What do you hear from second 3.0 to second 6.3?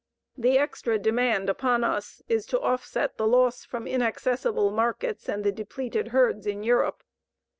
the loss from inaccessible markets and the depleted